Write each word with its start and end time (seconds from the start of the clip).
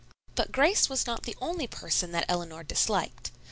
But 0.33 0.51
Grace 0.51 0.89
was 0.89 1.05
not 1.05 1.21
the 1.25 1.35
only 1.39 1.67
person 1.67 2.11
that 2.11 2.25
Eleanor 2.27 2.63
disliked. 2.63 3.29